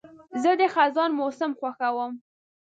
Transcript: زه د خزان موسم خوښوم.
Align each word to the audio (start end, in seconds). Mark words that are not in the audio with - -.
زه 0.41 0.51
د 0.59 0.61
خزان 0.73 1.09
موسم 1.19 1.51
خوښوم. 1.59 2.11